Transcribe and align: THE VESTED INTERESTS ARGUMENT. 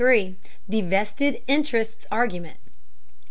THE 0.67 0.81
VESTED 0.81 1.43
INTERESTS 1.47 2.07
ARGUMENT. 2.11 2.57